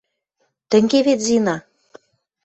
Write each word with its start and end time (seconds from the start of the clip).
Тӹнге 0.69 0.99
вет, 1.07 1.19
Зина? 1.27 1.55